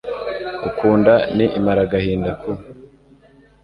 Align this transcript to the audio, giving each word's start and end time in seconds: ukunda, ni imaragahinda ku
ukunda, 0.69 1.13
ni 1.35 1.45
imaragahinda 1.59 2.31
ku 2.41 2.51